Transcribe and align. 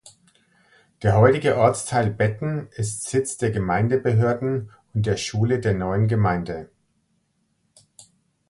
Der 1.03 1.15
heutige 1.17 1.57
Ortsteil 1.57 2.09
Betten 2.09 2.67
ist 2.71 3.03
Sitz 3.07 3.37
der 3.37 3.51
Gemeindebehörden 3.51 4.71
und 4.95 5.05
der 5.05 5.15
Schule 5.15 5.59
der 5.59 5.75
neuen 5.75 6.07
Gemeinde. 6.07 6.71